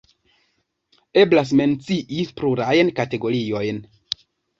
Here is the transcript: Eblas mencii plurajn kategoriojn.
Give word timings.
Eblas 1.23 1.51
mencii 1.59 2.21
plurajn 2.39 2.89
kategoriojn. 3.01 3.83